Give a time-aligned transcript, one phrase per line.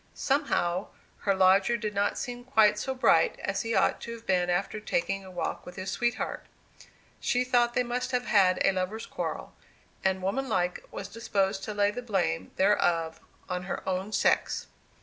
[0.15, 0.87] Somehow,
[1.27, 4.79] her lodger did not seem quite so bright as he ought to have been after
[4.79, 6.47] taking a walk with his sweetheart.
[7.19, 9.53] She thought they must have had a lovers' quarrel;
[10.03, 14.65] and, woman like, was disposed to lay the blame thereof on her own sex.